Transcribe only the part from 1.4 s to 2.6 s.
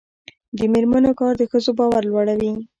ښځو باور لوړوي.